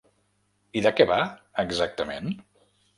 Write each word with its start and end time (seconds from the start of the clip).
I 0.81 0.83
de 0.87 0.93
què 1.01 1.07
va, 1.13 1.19
exactament? 1.67 2.37